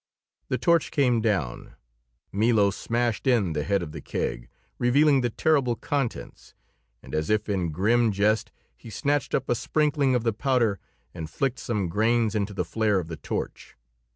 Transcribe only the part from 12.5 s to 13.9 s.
the flare of the torch.